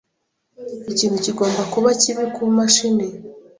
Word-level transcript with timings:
Ikintu 0.91 1.17
kigomba 1.25 1.61
kuba 1.73 1.89
kibi 2.01 2.25
kumashini. 2.35 3.07